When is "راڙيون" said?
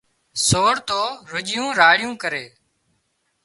1.79-2.13